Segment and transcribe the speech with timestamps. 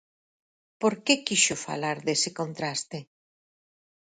[0.81, 2.97] Por que quixo falar dese contraste?